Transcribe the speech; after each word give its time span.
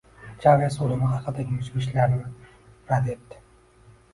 Chaves 0.45 0.77
o‘limi 0.85 1.09
haqidagi 1.11 1.57
mish-mishlarni 1.59 2.25
rad 2.89 3.13
etdi 3.17 3.43